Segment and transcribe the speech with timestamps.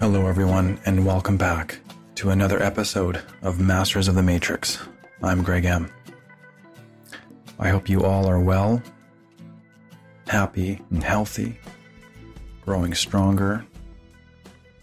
[0.00, 1.78] Hello, everyone, and welcome back
[2.14, 4.78] to another episode of Masters of the Matrix.
[5.22, 5.90] I'm Greg M.
[7.58, 8.82] I hope you all are well,
[10.26, 11.58] happy, and healthy,
[12.64, 13.66] growing stronger,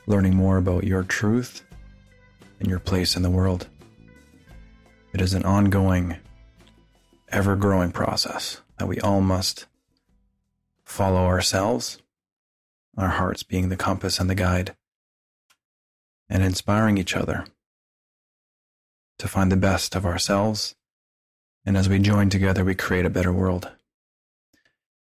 [0.05, 1.63] learning more about your truth
[2.59, 3.67] and your place in the world.
[5.17, 6.17] It is an ongoing,
[7.29, 9.65] ever growing process that we all must
[10.85, 11.97] follow ourselves,
[12.95, 14.75] our hearts being the compass and the guide
[16.29, 17.45] and inspiring each other
[19.17, 20.75] to find the best of ourselves.
[21.65, 23.71] And as we join together, we create a better world.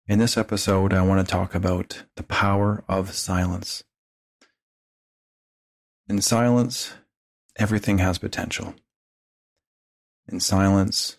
[0.08, 3.84] In this episode, I want to talk about the power of silence.
[6.08, 6.94] In silence,
[7.58, 8.76] everything has potential.
[10.28, 11.18] In silence,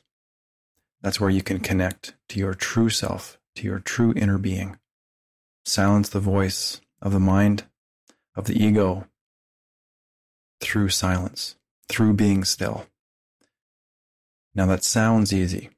[1.02, 4.78] that's where you can connect to your true self, to your true inner being.
[5.64, 7.64] Silence the voice of the mind,
[8.36, 9.08] of the ego,
[10.60, 11.56] through silence,
[11.88, 12.88] through being still.
[14.54, 15.70] Now that sounds easy.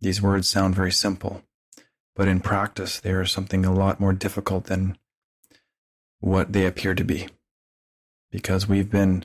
[0.00, 1.42] These words sound very simple,
[2.14, 4.98] but in practice, they are something a lot more difficult than
[6.20, 7.28] what they appear to be.
[8.30, 9.24] Because we've been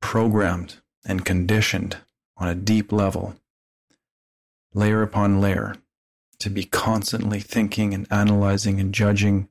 [0.00, 0.76] programmed
[1.06, 1.96] and conditioned
[2.36, 3.36] on a deep level,
[4.74, 5.76] layer upon layer,
[6.38, 9.48] to be constantly thinking and analyzing and judging,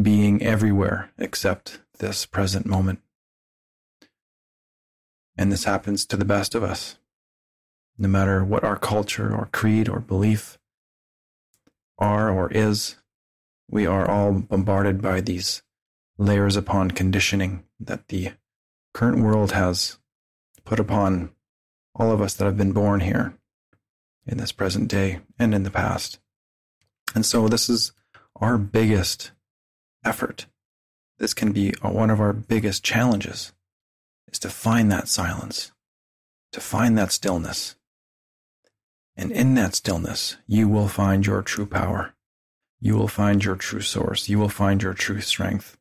[0.00, 3.00] being everywhere except this present moment.
[5.36, 6.96] And this happens to the best of us.
[7.98, 10.58] No matter what our culture or creed or belief
[11.98, 12.96] are or is,
[13.70, 15.62] we are all bombarded by these
[16.18, 18.32] layers upon conditioning that the
[18.94, 19.98] current world has
[20.64, 21.30] put upon
[21.94, 23.34] all of us that have been born here
[24.26, 26.18] in this present day and in the past.
[27.14, 27.92] And so this is
[28.36, 29.32] our biggest
[30.04, 30.46] effort.
[31.18, 33.52] This can be one of our biggest challenges
[34.30, 35.72] is to find that silence,
[36.52, 37.76] to find that stillness.
[39.14, 42.14] And in that stillness, you will find your true power.
[42.80, 44.28] You will find your true source.
[44.28, 45.76] You will find your true strength.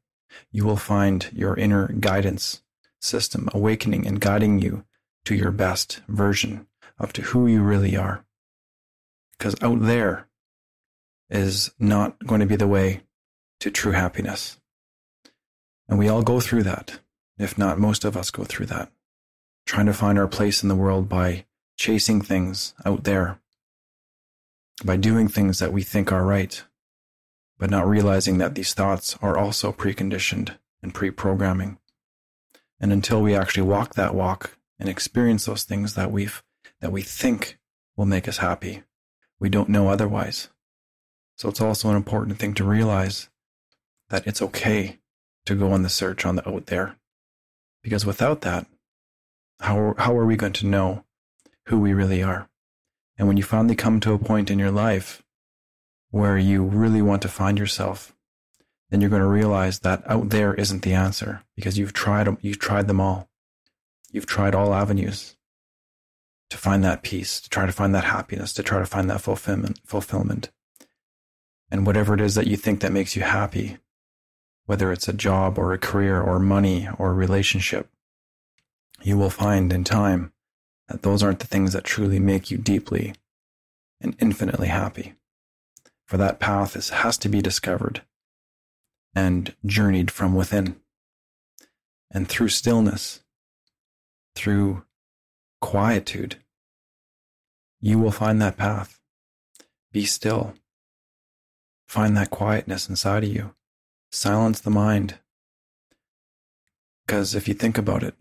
[0.52, 2.62] You will find your inner guidance
[3.02, 4.86] system awakening and guiding you
[5.26, 6.68] to your best version
[6.98, 8.24] of to who you really are.
[9.38, 10.28] Because out there
[11.30, 13.02] is not going to be the way
[13.60, 14.60] to true happiness.
[15.88, 17.00] And we all go through that.
[17.38, 18.92] If not, most of us go through that.
[19.66, 21.46] Trying to find our place in the world by
[21.78, 23.40] chasing things out there,
[24.84, 26.64] by doing things that we think are right,
[27.58, 31.78] but not realizing that these thoughts are also preconditioned and pre programming.
[32.82, 36.44] And until we actually walk that walk and experience those things that we've
[36.82, 37.60] that we think
[37.96, 38.84] will make us happy,
[39.40, 40.50] we don't know otherwise.
[41.38, 43.30] So it's also an important thing to realize
[44.10, 45.00] that it's okay
[45.46, 46.98] to go on the search on the out there
[47.82, 48.68] because without that,
[49.60, 51.04] how, how are we going to know
[51.68, 52.50] who we really are?
[53.18, 55.24] And when you finally come to a point in your life
[56.10, 58.16] where you really want to find yourself,
[58.92, 62.60] then you're going to realize that out there isn't the answer because you've tried, you've
[62.60, 63.30] tried them all.
[64.12, 65.38] You've tried all avenues
[66.50, 69.22] to find that peace, to try to find that happiness, to try to find that
[69.22, 70.52] fulfillment, fulfillment.
[71.72, 73.78] And whatever it is that you think that makes you happy,
[74.66, 77.90] whether it's a job or a career or money or a relationship,
[79.02, 80.34] you will find in time
[80.90, 83.14] that those aren't the things that truly make you deeply
[84.02, 85.14] and infinitely happy.
[86.06, 88.02] For that path is, has to be discovered
[89.16, 90.78] and journeyed from within.
[92.10, 93.22] And through stillness,
[94.36, 94.84] through
[95.60, 96.38] quietude,
[97.80, 99.00] you will find that path.
[99.92, 100.54] Be still.
[101.88, 103.54] Find that quietness inside of you
[104.12, 105.16] silence the mind.
[107.06, 108.16] Because if you think about it,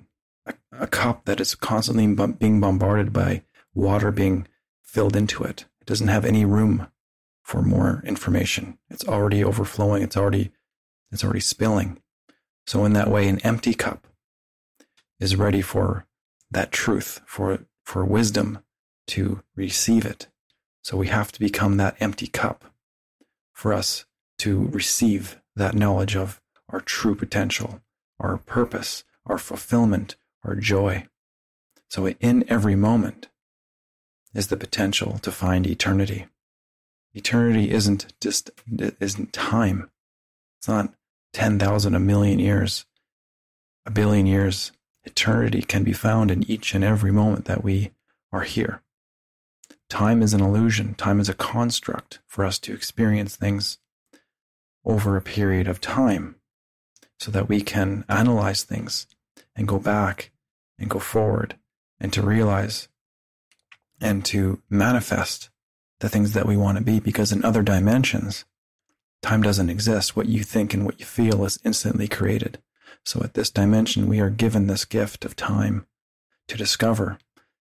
[0.47, 2.07] a, a cup that is constantly
[2.39, 3.43] being bombarded by
[3.75, 4.47] water being
[4.83, 6.89] filled into it, it doesn't have any room
[7.43, 8.79] for more information.
[8.89, 10.03] It's already overflowing.
[10.03, 10.53] It's already,
[11.11, 12.01] it's already spilling.
[12.67, 14.07] So in that way, an empty cup
[15.19, 16.07] is ready for
[16.51, 18.61] that truth, for, for wisdom
[19.09, 20.29] to receive it.
[20.83, 22.65] So we have to become that empty cup
[23.53, 24.05] for us
[24.39, 27.83] to receive that knowledge of our true potential,
[28.19, 31.07] our purpose, our fulfillment, our joy.
[31.89, 33.29] So in every moment
[34.35, 36.27] is the potential to find eternity.
[37.13, 38.51] Eternity isn't just,
[39.01, 39.91] isn't time.
[40.59, 40.95] It's not
[41.33, 42.87] 10,000, a million years,
[43.87, 44.73] a billion years.
[45.05, 47.91] eternity can be found in each and every moment that we
[48.33, 48.83] are here.
[49.89, 53.79] Time is an illusion, time is a construct for us to experience things
[54.85, 56.37] over a period of time
[57.19, 59.07] so that we can analyze things
[59.57, 60.31] and go back
[60.79, 61.57] and go forward
[61.99, 62.89] and to realize
[64.01, 65.51] and to manifest
[66.01, 68.45] the things that we want to be because in other dimensions,
[69.23, 70.17] time doesn't exist.
[70.17, 72.59] What you think and what you feel is instantly created.
[73.05, 75.87] So at this dimension, we are given this gift of time
[76.49, 77.19] to discover,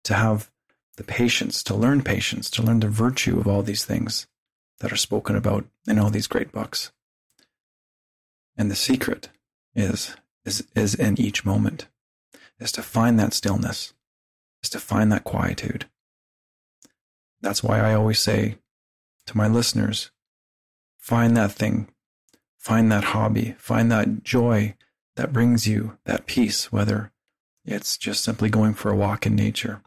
[0.03, 0.51] to have
[0.97, 4.27] the patience, to learn patience, to learn the virtue of all these things
[4.79, 6.91] that are spoken about in all these great books.
[8.57, 9.29] And the secret
[9.75, 10.15] is,
[10.45, 11.87] is, is in each moment,
[12.59, 13.93] is to find that stillness,
[14.63, 15.85] is to find that quietude.
[17.41, 18.57] That's why I always say
[19.27, 20.11] to my listeners,
[21.05, 21.87] find that thing,
[22.57, 24.75] find that hobby, find that joy
[25.15, 27.11] that brings you that peace, whether
[27.63, 29.83] it's just simply going for a walk in nature,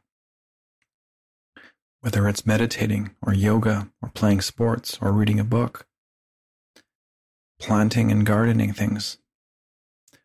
[2.03, 5.89] whether it's meditating or yoga or playing sports or reading a book,
[7.59, 9.19] planting and gardening things,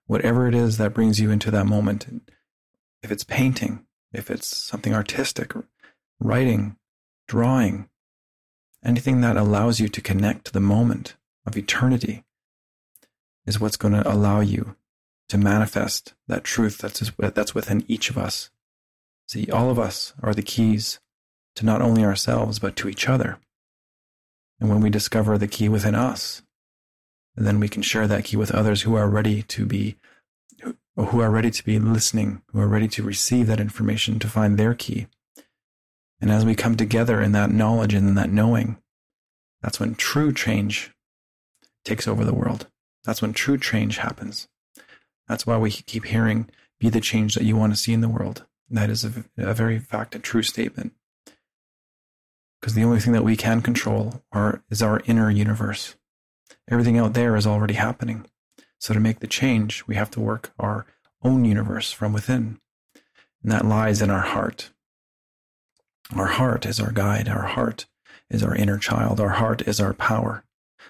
[0.06, 2.08] whatever it is that brings you into that moment.
[3.02, 5.54] If it's painting, if it's something artistic,
[6.20, 6.78] writing,
[7.28, 7.90] drawing,
[8.84, 11.16] anything that allows you to connect to the moment
[11.46, 12.24] of eternity
[13.46, 14.76] is what's going to allow you
[15.30, 18.50] to manifest that truth that's, that's within each of us.
[19.28, 21.00] See, all of us are the keys
[21.56, 23.40] to not only ourselves, but to each other.
[24.60, 26.42] And when we discover the key within us,
[27.36, 29.98] then we can share that key with others who are ready to be,
[30.96, 34.58] who are ready to be listening, who are ready to receive that information to find
[34.58, 35.08] their key.
[36.24, 38.78] And as we come together in that knowledge and in that knowing,
[39.62, 40.90] that's when true change
[41.84, 42.68] takes over the world.
[43.04, 44.48] That's when true change happens.
[45.28, 46.50] That's why we keep hearing,
[46.80, 48.46] be the change that you want to see in the world.
[48.70, 50.94] that is a, a very fact, a true statement.
[52.62, 55.98] Because the only thing that we can control are, is our inner universe.
[56.72, 58.28] Everything out there is already happening.
[58.80, 60.86] So to make the change, we have to work our
[61.22, 62.62] own universe from within.
[63.44, 64.70] And that lies in our heart.
[66.16, 67.28] Our heart is our guide.
[67.28, 67.86] Our heart
[68.30, 69.20] is our inner child.
[69.20, 70.44] Our heart is our power.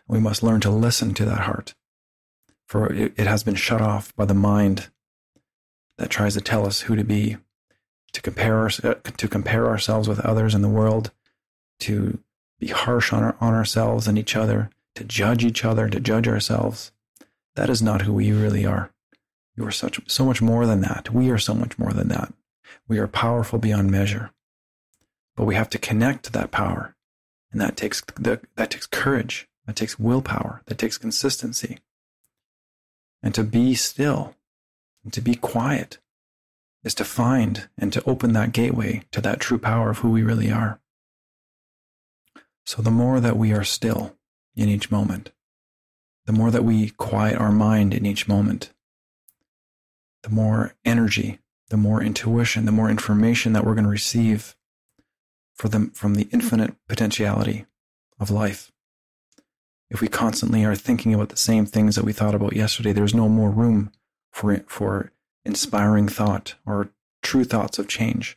[0.07, 1.73] We must learn to listen to that heart
[2.73, 4.89] for it, has been shut off by the mind
[5.99, 7.37] that tries to tell us who to be,
[8.13, 11.11] to compare our, to compare ourselves with others in the world,
[11.79, 12.17] to
[12.59, 16.27] be harsh on, our, on ourselves and each other, to judge each other, to judge
[16.27, 16.91] ourselves.
[17.55, 18.91] That is not who we really are.
[19.55, 21.13] You are such so much more than that.
[21.13, 22.33] We are so much more than that.
[22.87, 24.31] We are powerful beyond measure.
[25.35, 26.95] But we have to connect to that power.
[27.51, 29.47] And that takes the, that takes courage.
[29.65, 30.62] That takes willpower.
[30.65, 31.80] That takes consistency
[33.24, 34.35] and to be still
[35.03, 35.97] and to be quiet
[36.83, 40.21] is to find and to open that gateway to that true power of who we
[40.21, 40.80] really are.
[42.65, 44.15] So the more that we are still
[44.56, 45.31] in each moment,
[46.25, 48.74] the more that we quiet our mind in each moment,
[50.21, 51.39] the more energy,
[51.69, 54.56] the more intuition, the more information that we're going to receive
[55.63, 57.65] for them from the infinite potentiality
[58.19, 58.74] of life
[59.94, 63.13] if we constantly are thinking about the same things that we thought about yesterday, there's
[63.13, 63.92] no more room
[64.31, 65.12] for, for
[65.45, 66.89] inspiring thought or
[67.21, 68.36] true thoughts of change.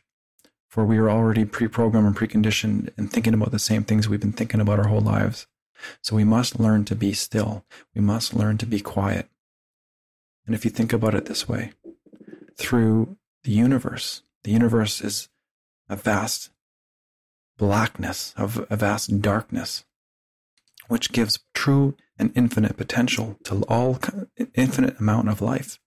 [0.69, 4.19] For we are already pre programmed and preconditioned and thinking about the same things we've
[4.19, 5.47] been thinking about our whole lives.
[6.03, 7.65] So we must learn to be still.
[7.95, 9.27] We must learn to be quiet.
[10.45, 11.71] And if you think about it this way,
[12.55, 15.29] through the universe, the universe is
[15.89, 16.51] a vast
[17.57, 19.83] blackness, of a vast darkness
[20.87, 23.99] which gives true and infinite potential to all
[24.55, 25.79] infinite amount of life,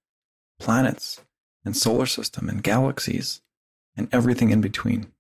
[0.59, 1.21] planets
[1.65, 3.41] and solar system and galaxies
[3.97, 5.11] and everything in between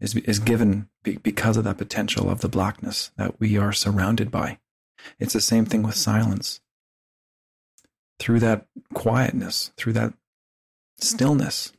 [0.00, 0.88] is, is given
[1.22, 4.58] because of that potential of the blackness that we are surrounded by.
[5.18, 6.60] It's the same thing with silence.
[8.18, 10.14] Through that quietness, through that
[10.98, 11.72] stillness,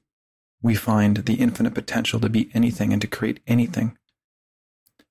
[0.64, 3.98] we find the infinite potential to be anything and to create anything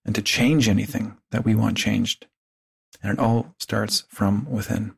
[0.05, 2.27] and to change anything that we want changed.
[3.03, 4.97] And it all starts from within.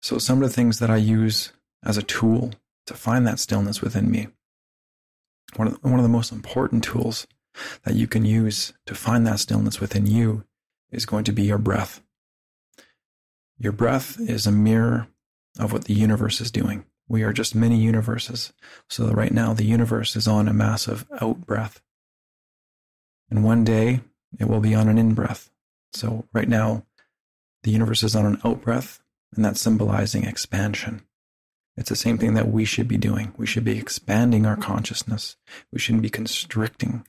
[0.00, 1.52] So, some of the things that I use
[1.84, 2.52] as a tool
[2.86, 4.28] to find that stillness within me,
[5.54, 7.26] one of, the, one of the most important tools
[7.84, 10.44] that you can use to find that stillness within you
[10.90, 12.02] is going to be your breath.
[13.58, 15.08] Your breath is a mirror
[15.58, 16.84] of what the universe is doing.
[17.08, 18.52] We are just many universes.
[18.88, 21.82] So, right now, the universe is on a massive out breath.
[23.30, 24.00] And one day
[24.38, 25.50] it will be on an in breath.
[25.92, 26.84] So right now,
[27.62, 29.00] the universe is on an out breath,
[29.34, 31.02] and that's symbolizing expansion.
[31.76, 33.32] It's the same thing that we should be doing.
[33.36, 35.36] We should be expanding our consciousness.
[35.72, 37.06] We shouldn't be constricting,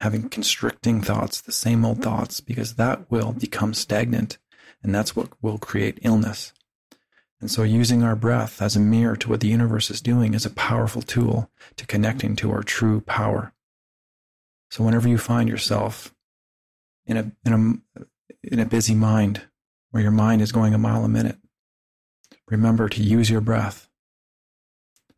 [0.00, 4.38] having constricting thoughts, the same old thoughts, because that will become stagnant
[4.82, 6.52] and that's what will create illness.
[7.40, 10.46] And so, using our breath as a mirror to what the universe is doing is
[10.46, 13.52] a powerful tool to connecting to our true power.
[14.70, 16.14] So, whenever you find yourself
[17.06, 18.02] in a, in a,
[18.42, 19.42] in a busy mind
[19.90, 21.36] where your mind is going a mile a minute,
[22.48, 23.88] remember to use your breath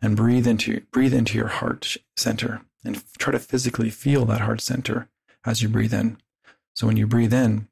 [0.02, 4.60] and breathe into, breathe into your heart center and try to physically feel that heart
[4.60, 5.08] center
[5.44, 6.18] as you breathe in.
[6.74, 7.68] So, when you breathe in,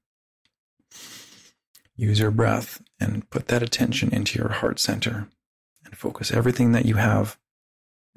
[1.97, 5.29] use your breath and put that attention into your heart center
[5.85, 7.39] and focus everything that you have,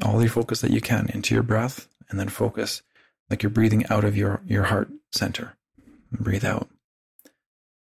[0.03, 2.81] all the focus that you can into your breath, and then focus
[3.29, 5.57] like you're breathing out of your, your heart center.
[6.11, 6.69] Breathe out.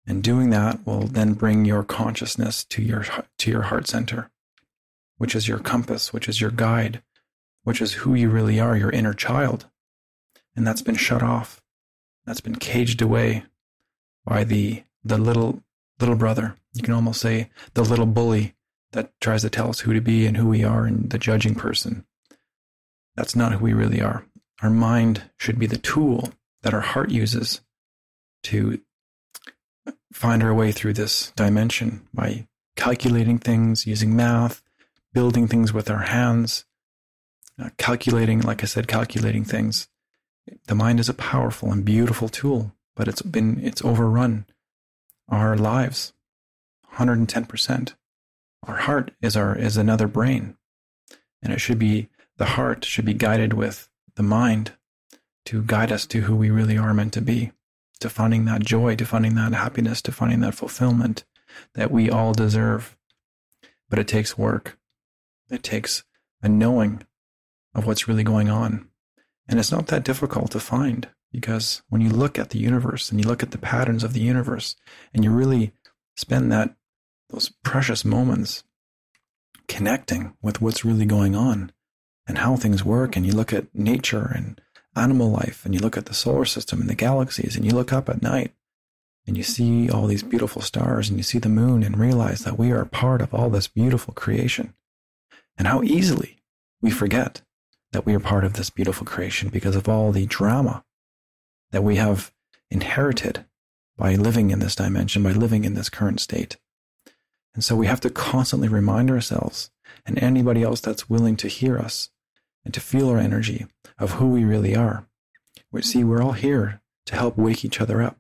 [0.07, 3.05] And doing that will then bring your consciousness to your,
[3.39, 4.31] to your heart center,
[5.19, 7.03] which is your compass, which is your guide,
[7.65, 9.67] which is who you really are, your inner child.
[10.55, 11.61] And that's been shut off.
[12.27, 13.45] That's been caged away
[14.25, 15.63] by the, the little
[16.01, 16.57] little brother.
[16.75, 18.55] You can almost say the little bully
[18.93, 21.55] that tries to tell us who to be and who we are and the judging
[21.55, 22.05] person.
[23.17, 24.27] That's not who we really are.
[24.63, 26.33] Our mind should be the tool
[26.63, 27.61] that our heart uses
[28.45, 28.81] to
[30.13, 32.47] find our way through this dimension by
[32.77, 34.63] calculating things, using math,
[35.13, 36.65] building things with our hands,
[37.59, 39.89] uh, calculating, like I said, calculating things.
[40.67, 44.47] The mind is a powerful and beautiful tool, but it's been, it's overrun
[45.39, 46.13] our lives
[46.95, 47.95] 110%.
[48.65, 50.57] Our heart is our is another brain.
[51.43, 54.73] And it should be the heart should be guided with the mind
[55.47, 57.53] to guide us to who we really are meant to be,
[58.01, 61.25] to finding that joy, to finding that happiness, to finding that fulfillment
[61.75, 62.97] that we all deserve.
[63.89, 64.79] But it takes work.
[65.51, 66.05] It takes
[66.43, 67.05] a knowing
[67.75, 68.89] of what's really going on.
[69.49, 71.09] And it's not that difficult to find.
[71.33, 74.21] Because when you look at the universe and you look at the patterns of the
[74.21, 74.77] universe
[75.15, 75.73] and you really
[76.15, 76.77] spend that
[77.31, 78.65] those precious moments
[79.67, 81.73] connecting with what's really going on
[82.27, 84.61] and how things work and you look at nature and
[84.95, 87.93] animal life and you look at the solar system and the galaxies and you look
[87.93, 88.53] up at night
[89.27, 92.59] and you see all these beautiful stars and you see the moon and realize that
[92.59, 94.75] we are part of all this beautiful creation
[95.57, 96.43] and how easily
[96.83, 97.41] we forget
[97.93, 100.85] that we are part of this beautiful creation because of all the drama
[101.73, 102.33] that we have
[102.71, 103.45] inherited
[103.97, 106.57] by living in this dimension, by living in this current state.
[107.55, 109.71] And so we have to constantly remind ourselves
[110.07, 112.11] and anybody else that's willing to hear us
[112.65, 113.67] and to feel our energy
[113.99, 115.07] of who we really are.
[115.71, 118.19] We see we're all here to help wake each other up.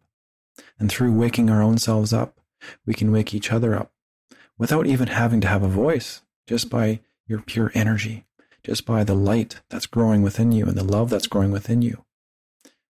[0.79, 2.39] And through waking our own selves up,
[2.85, 3.93] we can wake each other up
[4.59, 8.27] without even having to have a voice, just by your pure energy,
[8.63, 12.05] just by the light that's growing within you and the love that's growing within you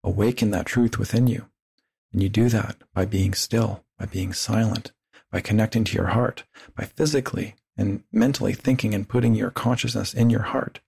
[0.04, 1.46] awaken that truth within you.
[2.12, 4.92] And you do that by being still, by being silent,
[5.30, 10.30] by connecting to your heart, by physically and mentally thinking and putting your consciousness in
[10.30, 10.80] your heart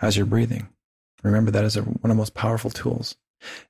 [0.00, 0.68] as you're breathing.
[1.22, 3.16] Remember that is a, one of the most powerful tools.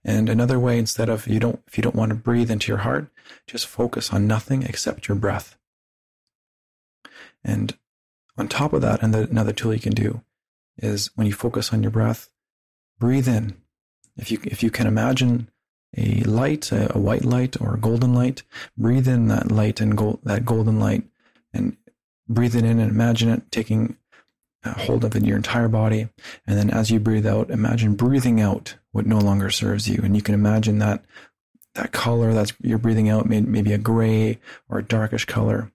[0.05, 2.79] And another way, instead of you don't, if you don't want to breathe into your
[2.79, 3.09] heart,
[3.47, 5.57] just focus on nothing except your breath.
[7.45, 7.77] And
[8.39, 10.23] on top of that, and the, another tool you can do
[10.79, 12.29] is when you focus on your breath,
[12.99, 13.57] breathe in
[14.17, 15.49] if you, if you can imagine
[15.97, 18.43] a light, a, a white light or a golden light,
[18.77, 21.05] breathe in that light and gold, that golden light
[21.53, 21.77] and
[22.29, 23.97] breathe it in and imagine it taking
[24.65, 26.09] uh, hold of in your entire body.
[26.47, 30.01] And then as you breathe out, imagine breathing out what no longer serves you.
[30.03, 31.05] And you can imagine that
[31.75, 35.71] that color that's you're breathing out, maybe a gray or a darkish color.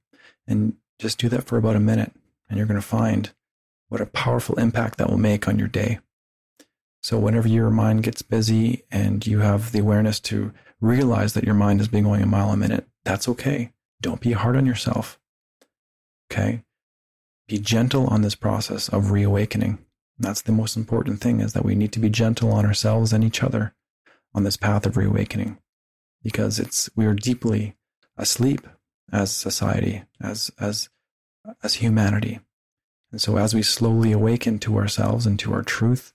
[0.48, 2.12] And just do that for about a minute.
[2.50, 3.32] And you're going to find
[3.88, 6.00] what a powerful impact that will make on your day.
[7.02, 11.56] So whenever your mind gets busy and you have the awareness to realize that your
[11.56, 13.74] mind has been going a mile a minute, that's okay.
[14.02, 15.20] Don't be hard on yourself.
[16.32, 16.64] Okay.
[17.48, 19.80] Be gentle on this process of reawakening.
[20.20, 23.24] That's the most important thing is that we need to be gentle on ourselves and
[23.24, 23.74] each other
[24.34, 25.58] on this path of reawakening
[26.24, 27.76] because it's, we are deeply
[28.16, 28.68] asleep
[29.12, 30.90] as society, as, as,
[31.64, 32.40] as humanity.
[33.12, 36.14] And so as we slowly awaken to ourselves and to our truth,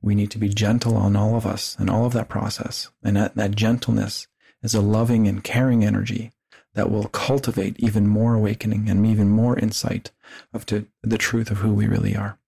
[0.00, 2.90] we need to be gentle on all of us and all of that process.
[3.02, 4.28] And that, that gentleness
[4.62, 6.32] is a loving and caring energy
[6.74, 10.12] that will cultivate even more awakening and even more insight
[10.52, 12.38] of to the truth of who we really are.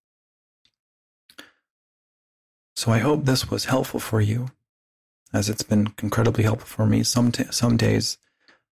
[2.76, 4.48] So I hope this was helpful for you,
[5.32, 7.02] as it's been incredibly helpful for me.
[7.02, 8.18] Some t- some days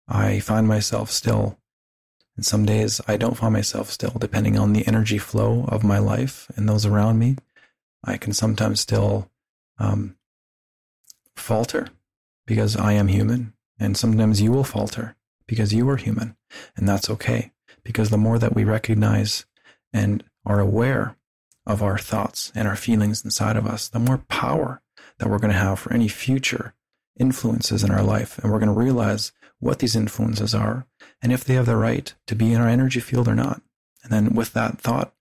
[0.07, 1.57] I find myself still
[2.35, 5.99] And some days I don't find myself still, depending on the energy flow of my
[5.99, 7.37] life and those around me.
[8.05, 9.29] I can sometimes still
[9.79, 10.15] um,
[11.35, 11.89] falter
[12.45, 13.53] because I am human.
[13.79, 15.15] And sometimes you will falter
[15.47, 16.37] because you are human.
[16.77, 17.51] And that's okay.
[17.83, 19.45] Because the more that we recognize
[19.91, 21.17] and are aware
[21.65, 24.81] of our thoughts and our feelings inside of us, the more power
[25.17, 26.73] that we're going to have for any future
[27.19, 28.37] influences in our life.
[28.39, 30.85] And we're going to realize what these influences are
[31.21, 33.61] and if they have the right to be in our energy field or not.
[34.03, 35.13] And then with that thought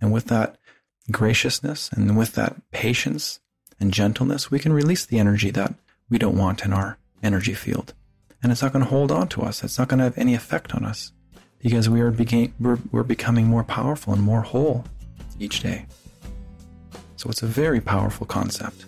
[0.00, 0.56] and with that
[1.10, 3.40] graciousness and with that patience
[3.78, 5.74] and gentleness, we can release the energy that
[6.08, 7.94] we don't want in our energy field.
[8.42, 9.62] And it's not going to hold on to us.
[9.62, 11.12] It's not going to have any effect on us
[11.58, 14.84] because we are beca- we're, we're becoming more powerful and more whole
[15.38, 15.86] each day.
[17.16, 18.86] So it's a very powerful concept.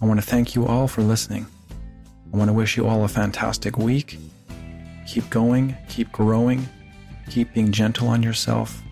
[0.00, 1.46] I want to thank you all for listening.
[2.32, 4.18] I want to wish you all a fantastic week.
[5.06, 6.68] Keep going, keep growing,
[7.30, 8.82] keep being gentle on yourself,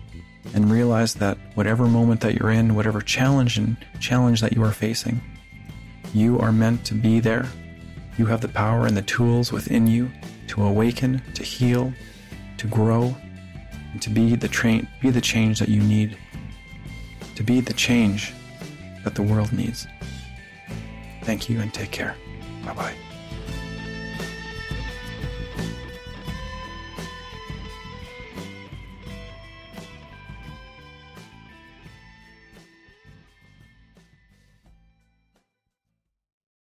[0.53, 4.71] and realize that whatever moment that you're in, whatever challenge and challenge that you are
[4.71, 5.21] facing,
[6.13, 7.47] you are meant to be there.
[8.17, 10.09] You have the power and the tools within you
[10.47, 11.93] to awaken, to heal,
[12.57, 13.15] to grow,
[13.91, 16.17] and to be the train, be the change that you need,
[17.35, 18.33] to be the change
[19.03, 19.87] that the world needs.
[21.23, 22.15] Thank you and take care.
[22.65, 23.06] Bye bye.